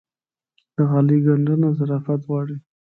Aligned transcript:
د 0.75 0.77
غالۍ 0.89 1.17
ګنډنه 1.25 1.67
ظرافت 1.79 2.19
غواړي. 2.27 2.57